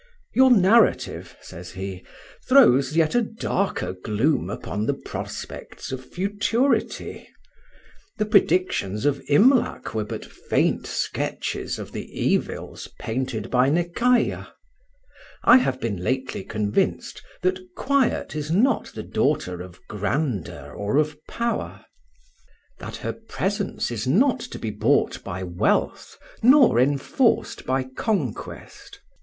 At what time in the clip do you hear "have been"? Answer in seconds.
15.57-15.97